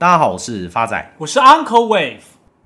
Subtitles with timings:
[0.00, 2.20] 大家好，我是发仔，我是 Uncle Wave。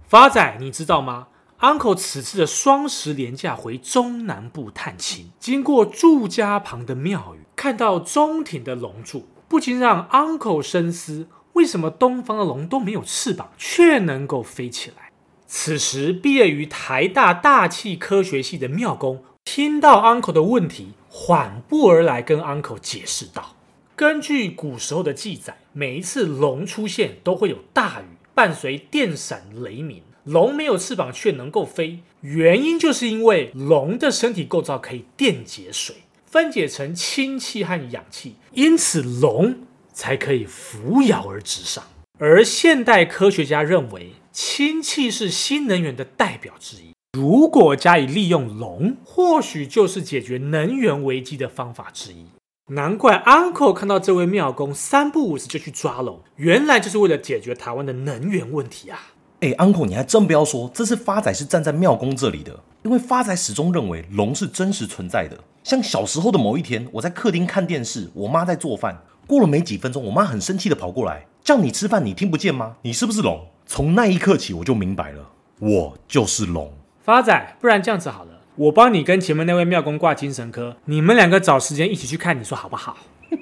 [0.07, 1.29] 发仔，你知道吗
[1.61, 15.11] ？Uncle 此次的双十连假回中南部探亲，经过住家旁的庙宇，看到中庭的龙柱，不禁让 Uncle 深思：为什么东方的龙都没有翅膀，却能够飞起来？
[15.47, 23.55] 此时，毕业于台大大气科学系的庙公听到 Uncle 的问题，缓步而来，跟 Uncle 解释道。
[23.97, 28.05] 根据古时候的记载，每一次龙出现都会有大雨，
[28.35, 30.03] 伴随电闪雷鸣。
[30.25, 35.97] 龙没有翅膀却能够飞，原因就是因为龙的身体构造可以电解水，
[36.27, 41.83] 分解成氢气和氧气，因此龙才可以扶摇而直上。
[42.19, 46.93] 而现代科学家认为，氢气是新能源的代表之一。
[47.19, 52.27] 如果加以利用龙，或许就是解决能源危机的方法之一。
[52.75, 58.99] 难怪 Uncle 看到这位庙公三不五时就去抓龙，原来就是为了解决台湾的能源问题啊！
[59.41, 65.37] 哎，Uncle，你还真不要说，这次发仔是站在庙公这里的，因为发仔始终认为龙是真实存在的。
[65.63, 72.77] 像小时候的某一天，我在客厅看电视，我妈在做饭，过了没几分钟，我妈很生气的跑过来叫你吃饭，你听不见吗？
[72.81, 73.49] 你是不是龙？
[73.67, 76.73] 从那一刻起，我就明白了，我就是龙。
[77.05, 78.32] 发仔，不然这样子好了。
[78.57, 82.99] 我帮你跟前面那位庙公挂精神科，你们两个找时间一起去看，你说好不好？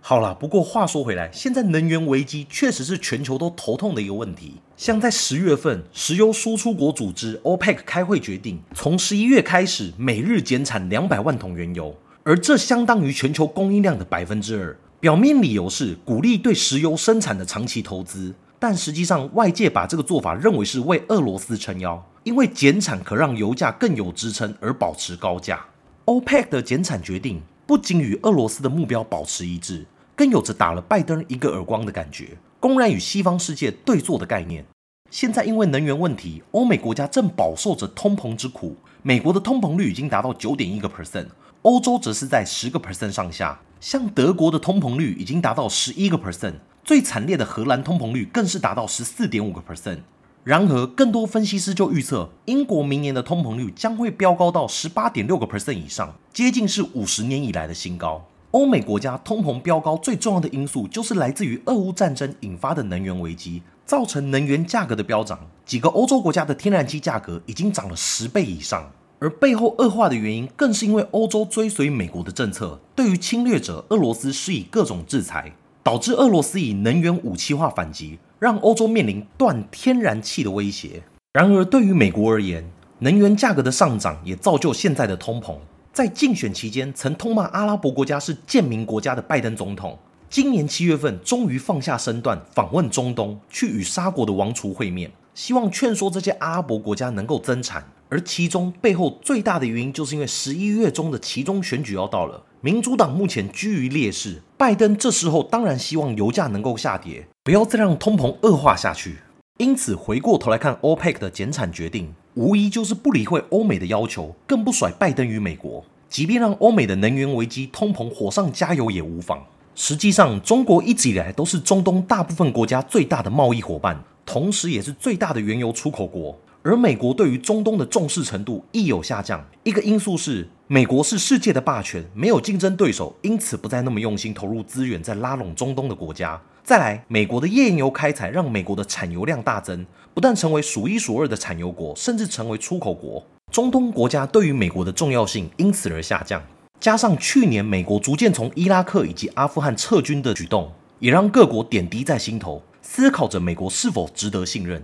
[0.00, 4.60] 好了，不过话说回来，现在能源危机确实是全球都头痛的一个问题。
[4.76, 14.76] 像在十月份，石油输出国组织 OPEC 开会决定，从十一月开始每日减产两百万桶原油，而这相当于全球供应量的百分之二。
[15.00, 22.00] 表面理由是鼓励对石油生产的长期投资，但实际上外界把这个做法认为是为俄罗斯撑腰。
[22.22, 25.64] 因为减产可让油价更有支撑而保持高价
[26.04, 34.64] ，OPEC 的减产决定不仅与俄罗斯的目标保持一致，更有着打了拜登一个耳光的感觉，公然与西方世界对坐的概念。
[35.10, 41.26] 现在因为能源问题，欧美国家正饱受着通膨之苦，美国的通膨率已经达到九点一个 percent，
[41.62, 50.00] 欧洲则是在十个 percent 上下，像德国的通膨率已经达到十一个 percent，最惨烈的荷兰通膨率更是达到十四点五个 percent。
[50.42, 58.26] 然而，更多分析师就预测，英国明年的通膨率将会飙高到十八点六个 percent 以上，接近是五十年以来的新高。
[58.50, 65.38] 欧美国家通膨飙高最重要的因素，就是来自于俄乌战争引发的能源危机，造成能源价格的飙涨。
[65.64, 68.90] 几个欧洲国家的天然气价格已经涨了十倍以上，
[69.22, 75.52] 而背后恶化的原因，更是因为欧洲追随美国的政策，对于侵略者俄罗斯施以各种制裁，
[75.84, 78.18] 导致俄罗斯以能源武器化反击。
[78.40, 81.00] 让欧洲面临断天然气的威胁。
[81.34, 82.68] 然而，对于美国而言，
[82.98, 85.54] 能源价格的上涨也造就现在的通膨。
[85.92, 89.96] 在竞选期间，曾痛骂阿拉伯国家是贱民国家的拜登总统，
[90.28, 97.86] 今年七月份终于放下身段，访问中东，去与沙国的王储会面，希望劝说这些阿拉伯国家能够增产。
[98.12, 109.20] 而其中背后最大的原因，就是因为十一月中的其中选举要到了，民主党目前居于劣势，拜登这时候当然希望油价能够下跌，不要再让通膨恶化下去。
[109.56, 115.82] 因此，回过头来看 OPEC 的减产决定，无疑就是不理会欧美的要求，更不甩拜登与美国。
[116.10, 119.42] 即便让欧美的能源危机、通膨火上加油也无妨。
[119.74, 126.38] 实际上，中国一直以来都是中东大部分国家最大的贸易伙伴，同时也是最大的原油出口国。
[126.64, 136.40] 而美国对于中东的重视程度亦有下降，一个因素是美国是世界的霸权，没有竞争对手，因此不再那么用心投入资源在拉拢中东的国家。
[136.62, 139.84] 再来，美国的页岩油开采让美国的产油量大增，
[140.14, 143.26] 不但成为数一数二的产油国，甚至成为出口国。
[143.50, 146.40] 中东国家对于美国的重要性因此而下降。
[146.78, 154.80] 加上去年美国逐渐从伊拉克以及阿富汗撤军的举动，也让各国点滴在心头，思考着美国是否值得信任。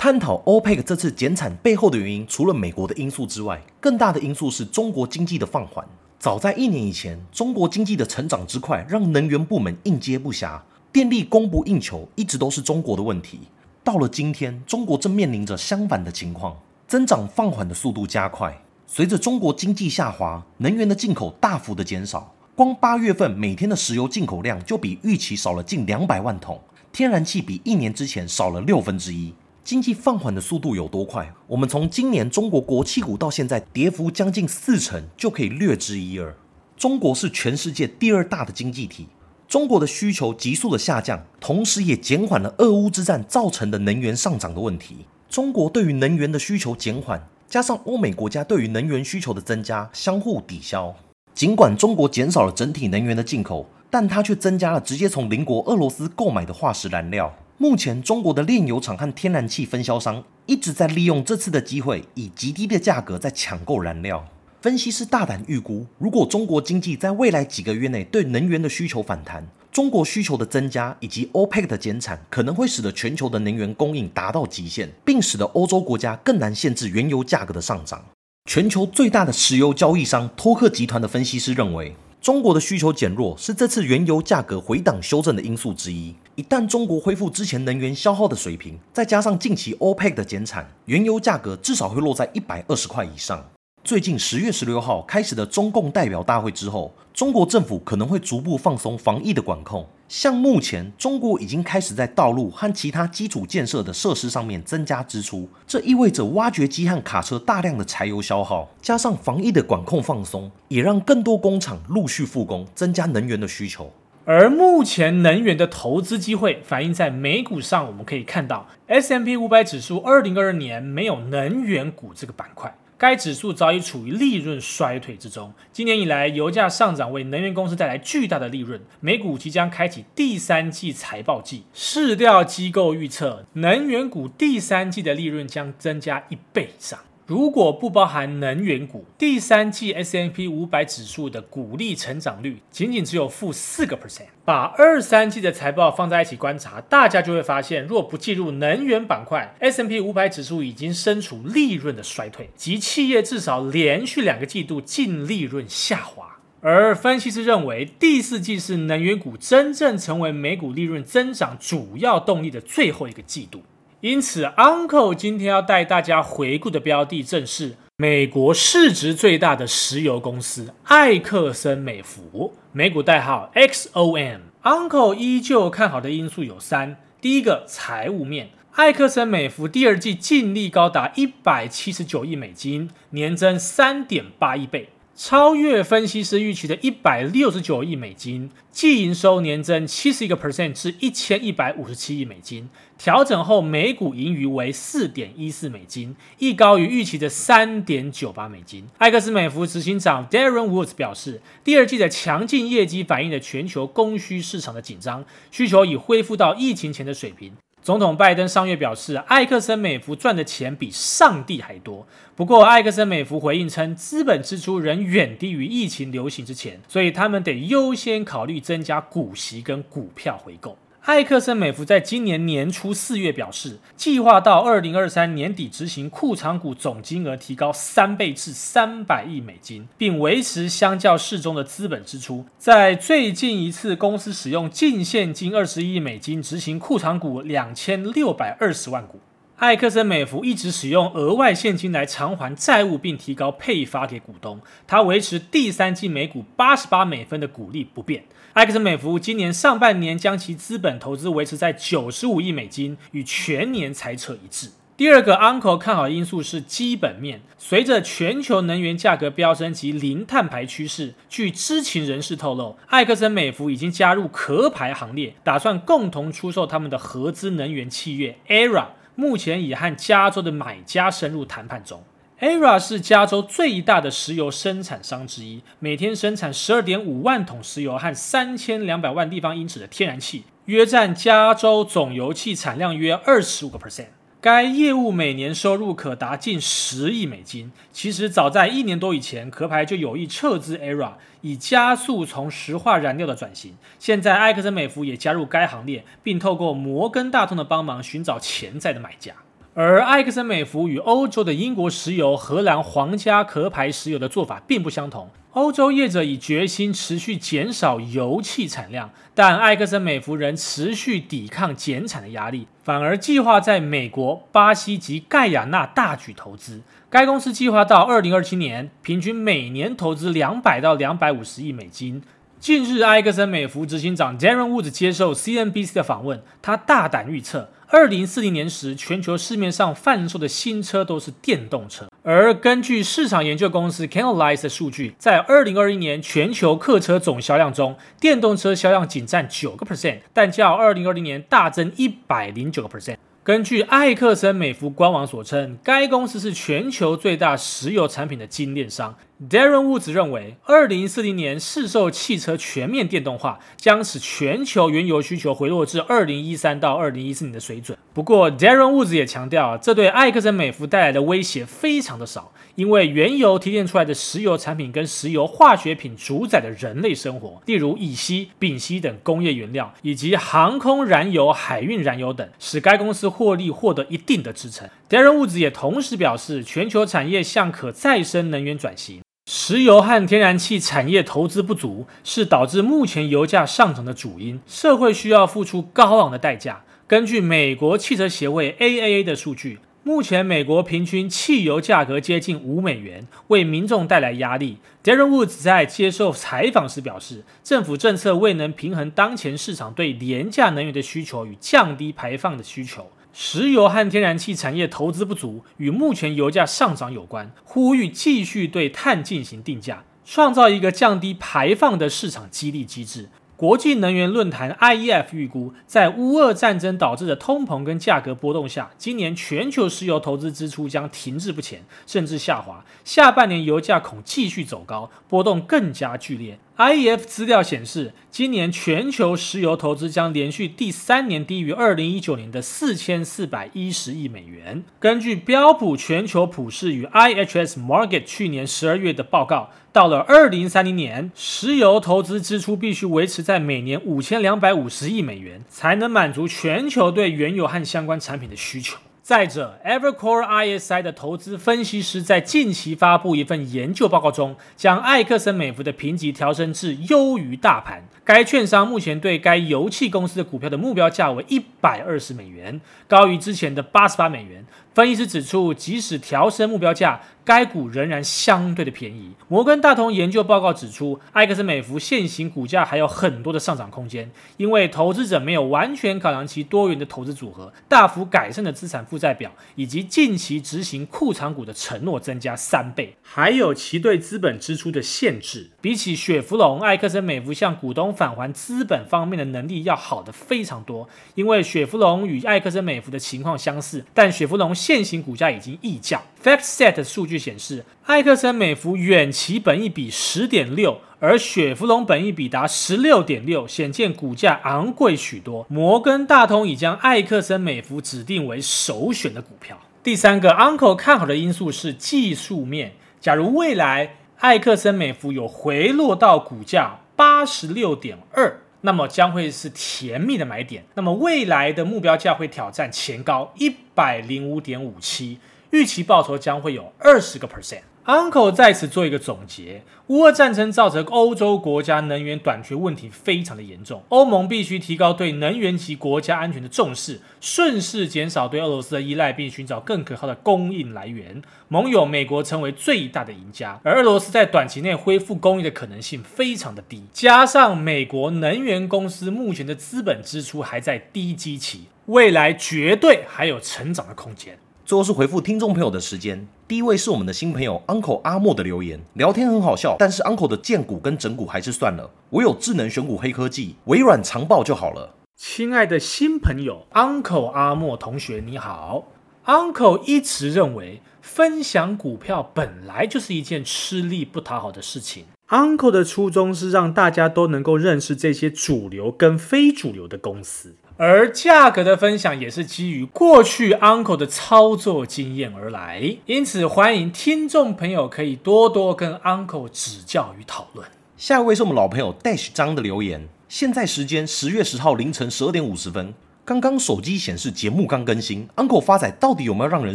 [0.00, 5.84] 探讨 OPEC 这次减产背后的原因，除了美国的因素之外，更大的因素是中国经济的放缓。
[6.20, 10.60] 早在一年以前，中国经济的成长之快，让能源部门应接不暇，
[10.92, 13.40] 电力供不应求，一直都是中国的问题。
[13.82, 16.56] 到了今天，中国正面临着相反的情况，
[16.86, 18.56] 增长放缓的速度加快。
[18.86, 26.60] 随着中国经济下滑，能源的进口大幅的减少，光八月份每天的石油进口量就比预期少了近两百万桶，
[26.92, 29.34] 天然气比一年之前少了六分之一。
[29.68, 31.30] 经济放缓的速度有多快？
[31.46, 36.34] 我们从今年中国国企股到现在跌幅将近四成，就可以略知一二。
[36.78, 39.08] 中国是全世界第二大的经济体，
[39.46, 45.04] 中国的需求急速的下降，同时也减缓了俄乌之战造成的能源上涨的问题。
[45.28, 50.94] 中国对于能源的需求减缓，加上欧美国家对于能源需求的增加，相互抵消。
[51.34, 57.30] 尽管中国减少了整体能源的进口，但它却增加了直接从邻国俄罗斯购买的化石燃料。
[57.60, 64.24] 目前，中国的炼油厂和天然气分销商一直在利用这次的机会，以极低的价格在抢购燃料。
[64.62, 78.04] 分析师大胆预估，如果中国经济在未来几个月内对能源的需求反弹，中国需求的增加以及 OPEC 的减产，可能会使得全球的能源供应达到极限，并使得欧洲国家更难限制原油价格的上涨。
[78.48, 86.12] 全球最大的石油交易商托克集团的分析师认为，中国的需求减弱是这次原油价格回档修正的因素之一。
[86.34, 93.48] 一旦中国恢复之前能源消耗的水平，再加上近期 OPEC 的减产，原油价格至少会落在一百二十块以上。
[93.84, 99.86] 最近十月十六号开始的中共代表大会之后，中国政府可能会逐步放松防疫的管控。
[100.08, 113.92] 像目前，中国已经开始在道路和其他基础建设的设施上面增加支出，这意味着挖掘机和卡车大量的柴油消耗，加上防疫的管控放松，也让更多工厂陆续复工，增加能源的需求。
[114.24, 122.74] 而目前能源的投资机会反映在美股上，我们可以看到 S M P 五百指数二零二二年没有能源股这个板块。
[122.98, 125.54] 该指数早已处于利润衰退之中。
[125.72, 128.80] 今年以来，油价上涨为能源公司带来巨大的利润。
[128.98, 136.98] 美股即将开启第三季财报季，市调机构预测，能源股第三季的利润将增加一倍以上。
[137.28, 144.28] 如果不包含能源股，第三季 S M P 五百指数的股利成长率仅仅只有负四个 percent。
[144.46, 156.38] 把二三季的财报放在一起观察，大家就会发现，若不计入能源板块，S M P 五百指数已经身处利润的衰退，及企业至少连续两个季度净利润下滑。
[156.62, 163.62] 而分析师认为，第四季是能源股真正成为美股利润增长主要动力的最后一个季度。
[164.00, 174.38] 因此，Uncle 今天要带大家回顾的标的正是美国市值最大的石油公司艾克森美孚，美股代号 XOM。
[174.62, 184.90] Uncle 依旧看好的因素有三：第一个，财务面，艾克森美孚第二季净利高达一百七十九亿美金，年增三点八亿倍。
[185.18, 198.86] 超越分析师预期的一百六十九亿美金，季营收年增七十一个 percent 至一千一百五十七亿美金，调整后每股盈余为四点一四美金，亦高于预期的三点九八美金。
[198.98, 207.54] 艾克森美孚执行长 Darren Woods 表示，第二季的强劲业绩反映了全球供需市场的紧张，需求已恢复到疫情前的水平。
[207.88, 212.06] 总统拜登上月表示，艾克森美孚赚的钱比上帝还多。
[212.36, 220.76] 不过，艾克森美孚回应称，资本支出仍远低于疫情流行之前，所以他们得优先考虑增加股息跟股票回购。
[221.04, 232.44] 艾克森美孚在今年年初四月表示，计划到二零二三年底执行库藏股总金额提高三倍至三百亿美金，并维持相较适中的资本支出。
[232.58, 239.18] 在最近一次，公司使用净现金二十亿美金执行库藏股两千六百二十万股。
[239.58, 244.60] 艾克森美孚一直使用额外现金来偿还债务，并提高配发给股东。
[244.86, 248.22] 他维持第三季每股八十八美分的股利不变。
[248.52, 254.70] 艾克森美孚今年上半年将其资本投资维持在九十五亿美金，与全年财测一致。
[254.96, 268.86] 第二个 Uncle 看好因素是基本面，随着全球能源价格飙升及零碳排趋势，据知情人士透露，艾克森美孚已经加入壳牌行列，打算共同出售他们的合资能源契约 ERA。
[269.20, 272.04] 目前已和加州的买家深入谈判中。
[272.38, 284.06] ARA 是加州最大的石油生产商之一，每天生产十二点五万桶石油和三千两百万立方英尺的天然气，约占加州总油气产量约二十五个 percent。
[284.40, 287.72] 该业务每年收入可达近十亿美金。
[287.90, 293.74] 其实早在一年多以前，壳牌就有意撤资 ERA，以加速从石化燃料的转型。
[293.98, 299.32] 现在艾克森美孚也加入该行列，并透过摩根大通的帮忙寻找潜在的买家。
[299.74, 305.28] 而艾克森美孚与欧洲的英国石油、荷兰皇家壳牌石油的做法并不相同。
[305.58, 316.82] 欧洲业者已决心持续减少油气产量，但埃克森美孚仍持续抵抗减产的压力，反而计划在美国、巴西及盖亚纳大举投资。
[317.10, 322.22] 该公司计划到二零二七年，平均每年投资两百到两百五十亿美金。
[322.60, 327.70] 近日，埃克森美孚执行长 Darren Woods 接受 CNBC 的访问，他大胆预测。
[327.88, 332.07] 二零四零年时，全球市面上贩售的新车都是电动车。
[332.24, 343.16] 而根据市场研究公司 Canalys 的数据，在二零二一年全球客车总销量中，电动车销量仅占九个 percent，但较二零二零年大增一百零九个 percent。
[343.44, 349.16] 根据艾克森美孚官网所称，该公司是全球最大石油产品的精炼商。
[349.48, 357.96] Darren Woods 认为，二零四零年市售汽车全面电动化将使全球原油需求回落至二零一三到二零一四年的水准。
[358.18, 374.88] 不过，Darren Woods 也强调，这对埃克森美孚带来的威胁非常的少，因为原油提炼出来的石油产品跟石油化学品主宰的人类生活，例如乙烯、丙烯等工业原料，以及航空燃油、海运燃油等，使该公司获利获得一定的支撑。
[375.08, 379.20] Darren Woods 也同时表示，全球产业向可再生能源转型。
[379.48, 386.82] 石油和天然气产业投资不足是导致目前油价上涨的主因，社会需要付出高昂的代价。
[387.08, 394.76] 根据美国汽车协会 AAA 的数据，目前美国平均汽油价格接近五美元，为民众带来压力。
[395.02, 403.10] Darren Woods 在接受采访时表示，政府政策未能平衡当前市场对廉价能源的需求与降低排放的需求。
[403.32, 413.30] 石油和天然气产业投资不足与目前油价上涨有关，呼吁继续对碳进行定价，创造一个降低排放的市场激励机制。
[413.58, 422.84] 国际能源论坛 IEF 预估，在乌俄战争导致的通膨跟价格波动下，今年全球石油投资支出将停滞不前，甚至下滑。
[423.04, 426.56] 下半年油价恐继续走高，波动更加剧烈。
[426.78, 434.84] IEF 资料显示，今年全球石油投资将连续第三年低于二零一九年的四千四百一十亿美元。
[435.00, 448.96] 根据标普全球普氏与 IHS Markit 去年十二月的报告，到了二零三零年，石油投资支出必须维持在每年五千两百五十亿美元，才能满足全球对原油和相关产品的需求。
[449.28, 458.02] 再者，Evercore ISI 的投资分析师在近期发布一份研究报告中，将埃克森美孚的评级调升至优于大盘。
[458.24, 464.64] 该券商目前对该油气公司的股票的目标价为一百二十美元，高于之前的八十八美元。
[464.98, 469.30] 分析师指出，即使调升目标价，该股仍然相对的便宜。
[469.46, 485.70] 摩根大通研究报告指出，埃克森美孚现行股价还有很多的上涨空间，因为投资者没有完全考量其多元的投资组合、大幅改善的资产负债表，以及近期执行库藏股的承诺增加三倍，还有其对资本支出的限制。
[485.80, 496.22] 比起雪佛龙，埃克森美孚向股东返还资本方面的能力要好得非常多，因为雪佛龙与埃克森美孚的情况相似，但雪佛龙现行股价已经溢价。
[496.42, 505.66] FactSet 数据显示，艾克森美孚远期本益比十点六，而雪佛龙本益比达十六点六，显见股价昂贵许多。
[505.68, 509.78] 摩根大通已将艾克森美孚指定为首选的股票。
[510.02, 512.94] 第三个 Uncle 看好的因素是技术面。
[513.20, 518.62] 假如未来艾克森美孚有回落到股价八十六点二。
[518.82, 520.84] 那么将会是甜蜜的买点。
[520.94, 525.38] 那么未来的目标价会挑战前高一百零五点五七，
[525.70, 527.82] 预期报酬将会有二十个 percent。
[528.08, 541.42] Uncle 在此做一个总结：乌俄战争造成欧洲国家能源短缺问题非常的严重，欧盟必须提高对能源及国家安全的重视，顺势减少对俄罗斯的依赖，并寻找更可靠的供应来源。
[541.68, 547.02] 盟友美国成为最大的赢家，而俄罗斯在短期内恢复供应的可能性非常的低。
[547.12, 554.58] 加上美国能源公司目前的资本支出还在低基期，未来绝对还有成长的空间。
[554.88, 565.14] 最后是回复听众朋友的时间，第一位是我们的新朋友 Uncle 阿莫的留言，聊天很好笑，但是 Uncle 的荐股跟整股还是算了，我有智能选股黑科技，微软长报就好了。
[565.36, 569.08] 亲爱的新朋友 Uncle 阿莫同学你好
[569.44, 580.74] ，Uncle 一直认为分享股票本来就是一件吃力不讨好的事情，Uncle 的初衷是让大家都能够认识这些主流跟非主流的公司。
[580.96, 590.88] 而价格的分享也是基于过去 Uncle 的操作经验而来，因此欢迎听众朋友可以多多跟 Uncle 指教与讨论。
[591.16, 596.12] 下一位是我们老朋友 Dash 张的留言，现在时间十月十号凌晨十二点五十分，
[596.48, 599.94] 刚刚手机显示节目刚更新，Uncle 发仔到底有没有让人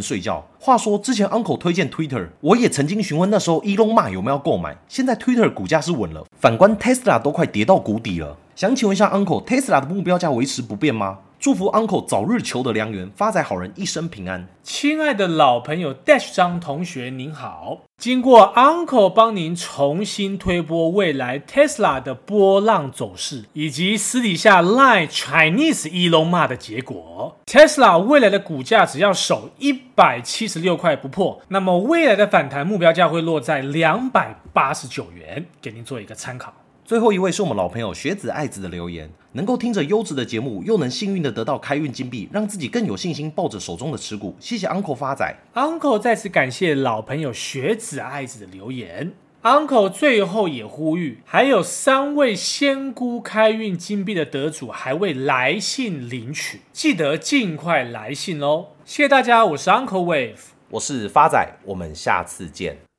[0.00, 0.46] 睡觉？
[0.60, 8.36] 话说之前 Uncle 推荐 Twitter，我也曾经询问那时候 Elon Musk 有没有购买，现在 Twitter 股价是稳了，反观 Tesla 都快跌到谷底了。
[8.54, 11.18] 想请问一下，Uncle，Tesla 的目标价维持不变吗？
[11.44, 14.48] 祝福 Uncle 早日求得良缘，发财好人一生平安。
[14.62, 36.54] 亲爱的老朋友 Dash 张同学您好，经过 Uncle 帮您重新推播未来 Tesla 的波浪走势，以及私底下 lie Chinese Elon 骂的结果，Tesla 未来的股价只要守一百七十六块不破，那么未来的反弹目标价会落在两百八十九元，给您做一个参考。
[36.84, 44.36] 最后一位是我们老朋友学子爱子的留言能够听着优质的节目又能幸运的得到开运金币让自己更有信心抱着手中的持股。
[44.38, 45.34] 谢谢 uncle 发仔。
[45.54, 49.14] Uncle 再次感谢老朋友学子爱子的留言。
[49.42, 58.66] Uncle 最后也呼吁还有三位仙姑开运金币的得主还未来信领取记得尽快来信哦。
[58.84, 60.36] 谢谢大家我是 uncle wave
[60.68, 62.84] 我是发仔我们下次见。